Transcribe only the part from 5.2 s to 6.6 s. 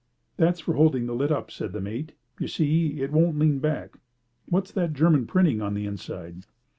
printing on the inside?"